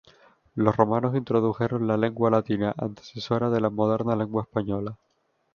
[0.55, 4.97] Los romanos introdujeron la lengua latina, antecesora de la moderna lengua española.